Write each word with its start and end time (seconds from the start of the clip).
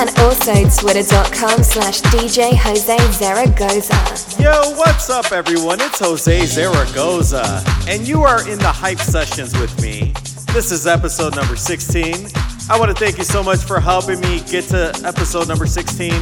and 0.00 0.18
also 0.20 0.54
twitter.com 0.80 1.62
slash 1.62 2.00
DJ 2.00 2.56
Jose 2.56 2.96
Zaragoza. 3.12 4.42
Yo, 4.42 4.74
what's 4.76 5.10
up, 5.10 5.30
everyone? 5.30 5.78
It's 5.82 5.98
Jose 5.98 6.46
Zaragoza, 6.46 7.62
and 7.86 8.08
you 8.08 8.22
are 8.22 8.48
in 8.48 8.58
the 8.58 8.72
Hype 8.72 8.98
Sessions 8.98 9.52
with 9.58 9.78
me. 9.82 10.14
This 10.52 10.72
is 10.72 10.86
episode 10.86 11.36
number 11.36 11.56
16. 11.56 12.28
I 12.68 12.78
want 12.78 12.90
to 12.90 12.94
thank 12.94 13.18
you 13.18 13.24
so 13.24 13.42
much 13.42 13.60
for 13.60 13.80
helping 13.80 14.20
me 14.20 14.40
get 14.50 14.64
to 14.64 14.92
episode 15.04 15.48
number 15.48 15.66
16. 15.66 16.12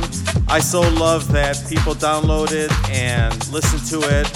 I 0.48 0.60
so 0.60 0.80
love 0.80 1.30
that 1.32 1.62
people 1.68 1.95
download 1.95 2.52
it 2.52 2.73
and 2.91 3.34
listen 3.52 3.78
to 4.01 4.06
it 4.09 4.27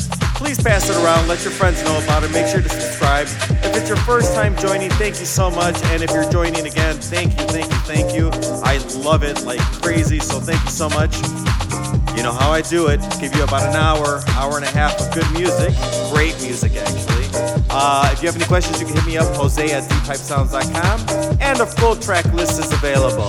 Please 0.43 0.61
pass 0.61 0.91
it 0.91 0.97
around. 0.97 1.29
Let 1.29 1.45
your 1.45 1.53
friends 1.53 1.85
know 1.85 1.97
about 2.03 2.25
it. 2.25 2.33
Make 2.33 2.49
sure 2.49 2.61
to 2.61 2.69
subscribe. 2.69 3.29
If 3.65 3.77
it's 3.77 3.89
your 3.89 3.97
first 3.99 4.35
time 4.35 4.57
joining, 4.57 4.91
thank 4.91 5.21
you 5.21 5.25
so 5.25 5.49
much. 5.49 5.81
And 5.85 6.03
if 6.03 6.11
you're 6.11 6.29
joining 6.33 6.67
again, 6.67 6.97
thank 6.97 7.39
you, 7.39 7.47
thank 7.47 7.71
you, 7.71 7.79
thank 7.79 8.13
you. 8.13 8.29
I 8.65 8.79
love 9.05 9.23
it 9.23 9.45
like 9.45 9.61
crazy. 9.81 10.19
So 10.19 10.41
thank 10.41 10.61
you 10.65 10.71
so 10.71 10.89
much. 10.89 12.02
You 12.17 12.23
know 12.23 12.33
how 12.33 12.51
I 12.51 12.63
do 12.63 12.89
it. 12.89 13.01
Give 13.21 13.35
you 13.35 13.43
about 13.43 13.69
an 13.69 13.77
hour, 13.77 14.23
hour 14.31 14.57
and 14.57 14.65
a 14.65 14.71
half 14.71 15.01
of 15.01 15.13
good 15.15 15.31
music. 15.33 15.75
Great 16.13 16.41
music, 16.43 16.73
actually. 16.77 17.27
Uh, 17.71 18.11
if 18.13 18.23
you 18.23 18.27
have 18.27 18.37
any 18.37 18.45
questions, 18.45 18.81
you 18.81 18.87
can 18.87 18.97
hit 18.97 19.07
me 19.07 19.17
up, 19.17 19.35
Jose 19.37 19.73
at 19.73 19.85
deephypesounds.com. 19.91 21.39
And 21.41 21.61
a 21.61 21.67
full 21.67 21.97
track 21.97 22.27
list 22.33 22.61
is 22.61 22.71
available. 22.73 23.23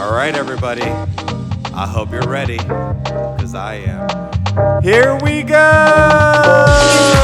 All 0.00 0.12
right, 0.12 0.34
everybody. 0.34 0.82
I 0.82 1.86
hope 1.86 2.10
you're 2.10 2.22
ready, 2.22 2.58
because 2.58 3.54
I 3.54 3.74
am. 3.86 4.82
Here 4.82 5.16
we 5.22 5.42
go! 5.44 7.19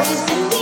i 0.00 0.04
Cause 0.04 0.54
you 0.54 0.59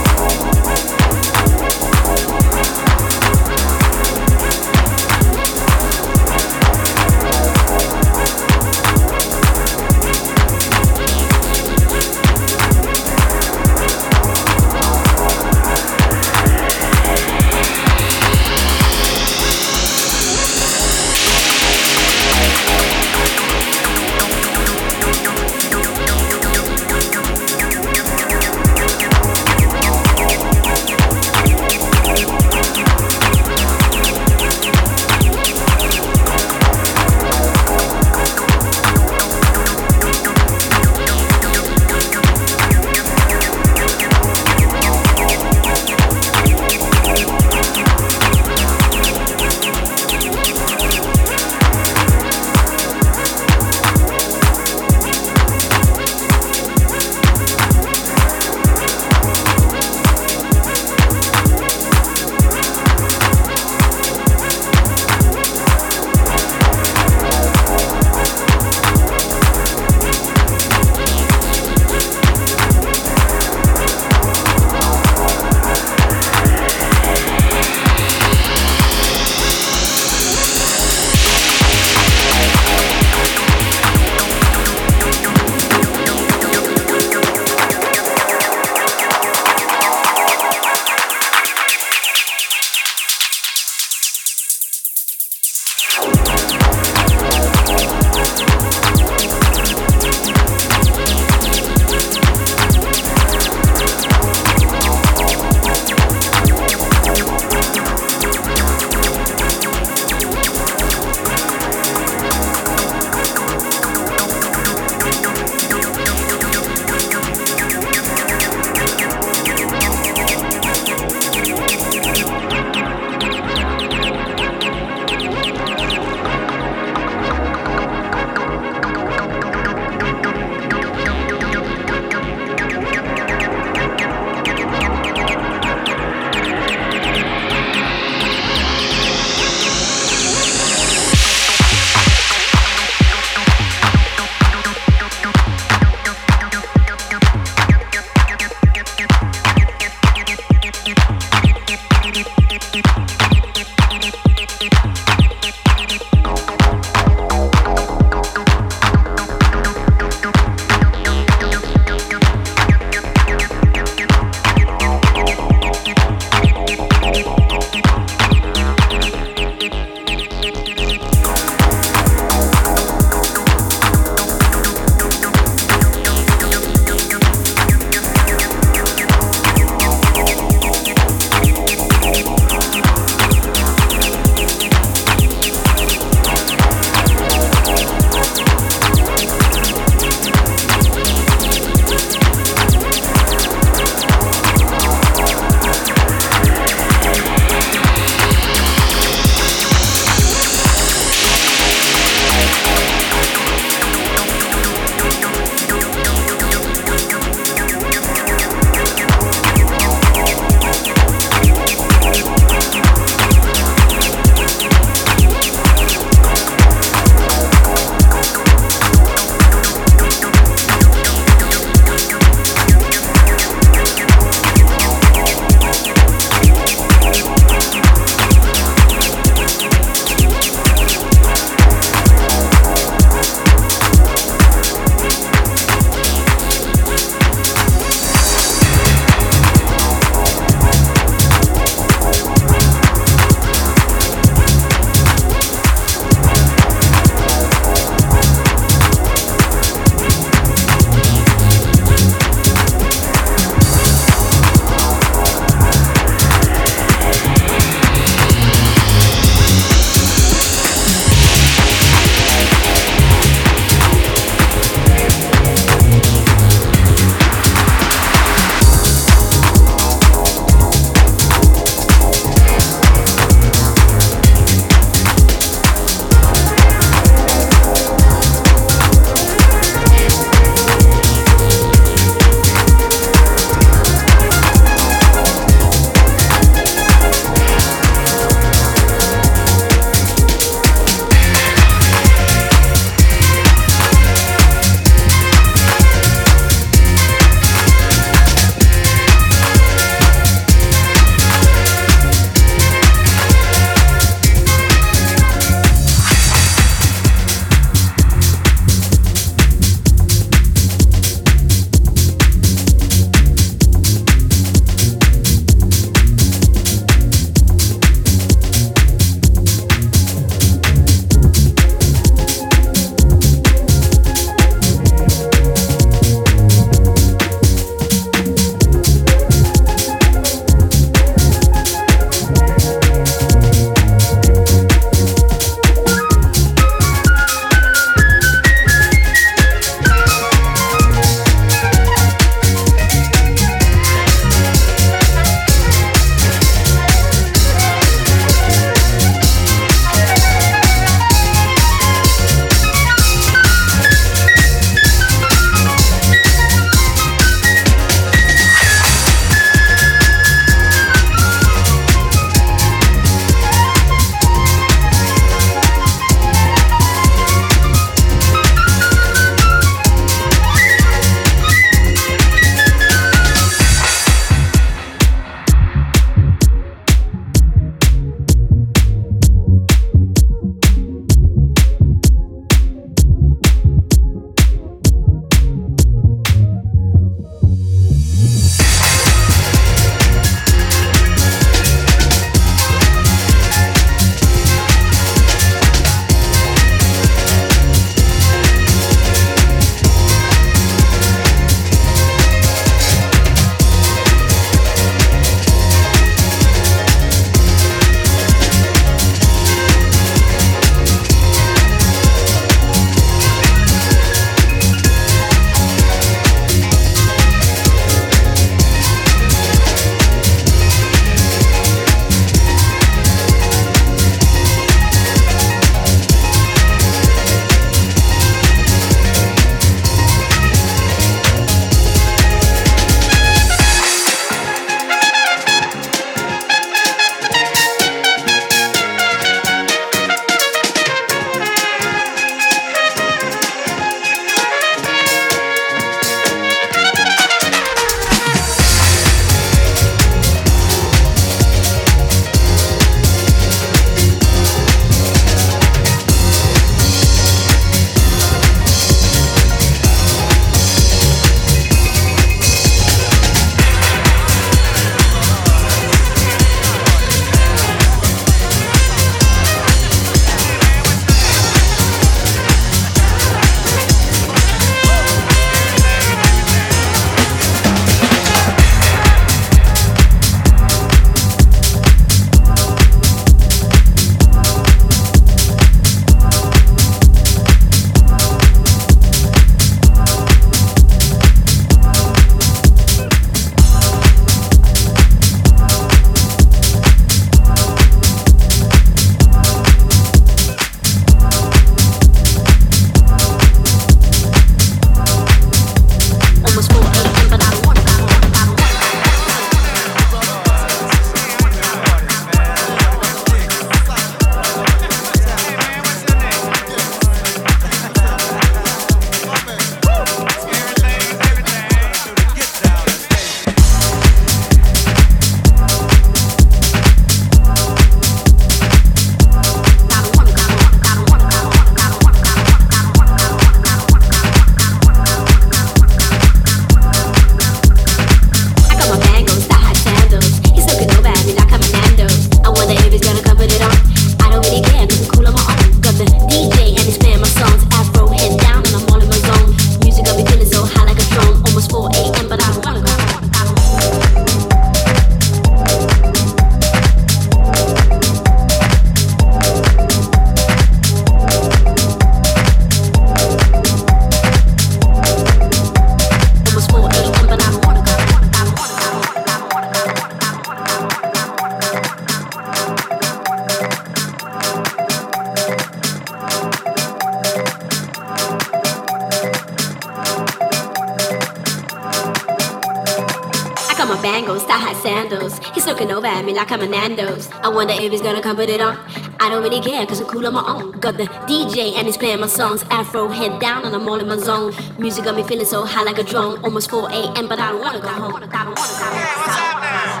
if 588.38 588.38
he's 588.38 588.46
gonna 588.46 588.46
come 588.46 588.46
put 588.46 588.48
it 588.48 588.60
on. 588.60 588.76
I 589.20 589.28
don't 589.28 589.42
really 589.42 589.60
care, 589.60 589.86
cause 589.86 590.00
I'm 590.00 590.06
cool 590.06 590.26
on 590.26 590.34
my 590.34 590.44
own. 590.46 590.72
Got 590.80 590.96
the 590.96 591.04
DJ 591.26 591.74
and 591.76 591.86
he's 591.86 591.96
playing 591.96 592.20
my 592.20 592.26
songs. 592.26 592.64
Afro 592.70 593.08
head 593.08 593.40
down 593.40 593.64
and 593.64 593.74
I'm 593.74 593.88
all 593.88 594.00
in 594.00 594.08
my 594.08 594.16
zone. 594.16 594.52
Music 594.78 595.04
got 595.04 595.16
me 595.16 595.22
feeling 595.22 595.46
so 595.46 595.64
high 595.64 595.82
like 595.82 595.98
a 595.98 596.04
drone. 596.04 596.38
Almost 596.44 596.70
4 596.70 596.90
a.m., 596.90 597.28
but 597.28 597.38
I 597.38 597.52
don't 597.52 597.60
wanna 597.60 597.80
go 597.80 597.88
home. 597.88 598.02
I 598.02 598.02
don't 598.02 598.12
wanna 598.12 598.26
go 598.26 598.38
home. 598.38 598.54
Hey, 598.56 599.14
what's 599.16 599.36
up 599.38 599.60
now? 599.60 600.00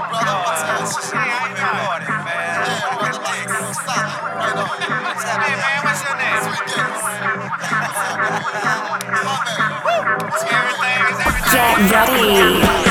Hey 5.40 5.54
man, 5.56 5.84
what's 5.84 6.02
your 6.02 6.16
name? 6.16 6.40
Get 11.52 11.78
ready. 11.92 12.89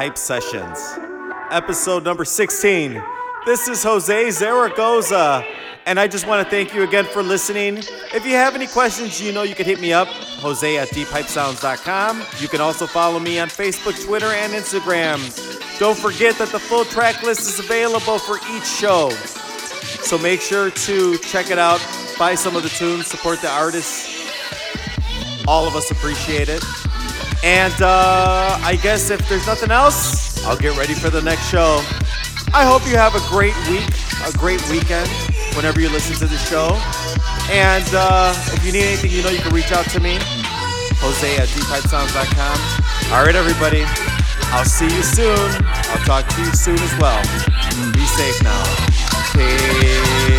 Hype 0.00 0.16
Sessions, 0.16 0.78
episode 1.50 2.04
number 2.04 2.24
16. 2.24 3.02
This 3.44 3.68
is 3.68 3.82
Jose 3.82 4.30
Zaragoza, 4.30 5.44
and 5.84 6.00
I 6.00 6.08
just 6.08 6.26
want 6.26 6.42
to 6.42 6.50
thank 6.50 6.72
you 6.72 6.84
again 6.84 7.04
for 7.04 7.22
listening. 7.22 7.82
If 8.14 8.24
you 8.24 8.32
have 8.32 8.54
any 8.54 8.66
questions, 8.66 9.20
you 9.20 9.30
know 9.30 9.42
you 9.42 9.54
can 9.54 9.66
hit 9.66 9.78
me 9.78 9.92
up, 9.92 10.08
Jose 10.08 10.78
at 10.78 10.88
deephypesounds.com. 10.88 12.24
You 12.38 12.48
can 12.48 12.62
also 12.62 12.86
follow 12.86 13.18
me 13.18 13.38
on 13.40 13.48
Facebook, 13.48 14.02
Twitter, 14.02 14.28
and 14.28 14.54
Instagram. 14.54 15.18
Don't 15.78 15.98
forget 15.98 16.34
that 16.36 16.48
the 16.48 16.58
full 16.58 16.86
track 16.86 17.22
list 17.22 17.42
is 17.42 17.58
available 17.58 18.18
for 18.18 18.38
each 18.56 18.66
show. 18.66 19.10
So 19.10 20.16
make 20.16 20.40
sure 20.40 20.70
to 20.70 21.18
check 21.18 21.50
it 21.50 21.58
out, 21.58 21.86
buy 22.18 22.36
some 22.36 22.56
of 22.56 22.62
the 22.62 22.70
tunes, 22.70 23.06
support 23.06 23.42
the 23.42 23.50
artists. 23.50 24.08
All 25.46 25.68
of 25.68 25.76
us 25.76 25.90
appreciate 25.90 26.48
it. 26.48 26.64
And 27.42 27.74
uh, 27.80 28.58
I 28.60 28.78
guess 28.82 29.10
if 29.10 29.26
there's 29.28 29.46
nothing 29.46 29.70
else, 29.70 30.44
I'll 30.44 30.58
get 30.58 30.76
ready 30.76 30.94
for 30.94 31.10
the 31.10 31.22
next 31.22 31.48
show. 31.48 31.82
I 32.52 32.64
hope 32.64 32.86
you 32.86 32.96
have 32.96 33.14
a 33.14 33.24
great 33.28 33.56
week, 33.68 33.88
a 34.26 34.32
great 34.36 34.60
weekend 34.68 35.08
whenever 35.56 35.80
you 35.80 35.88
listen 35.88 36.16
to 36.16 36.26
the 36.26 36.36
show. 36.36 36.76
And 37.50 37.86
uh, 37.94 38.34
if 38.52 38.64
you 38.64 38.72
need 38.72 38.84
anything, 38.84 39.10
you 39.10 39.22
know 39.22 39.30
you 39.30 39.38
can 39.40 39.54
reach 39.54 39.72
out 39.72 39.86
to 39.90 40.00
me, 40.00 40.18
Jose 41.00 41.36
at 41.36 41.48
deephypesounds.com. 41.48 43.12
All 43.12 43.24
right, 43.24 43.34
everybody. 43.34 43.84
I'll 44.52 44.64
see 44.64 44.86
you 44.86 45.02
soon. 45.02 45.38
I'll 45.64 46.04
talk 46.04 46.26
to 46.26 46.40
you 46.40 46.52
soon 46.52 46.78
as 46.78 46.92
well. 46.98 47.22
Be 47.92 48.04
safe 48.04 48.42
now. 48.42 48.64
Peace. 49.32 50.29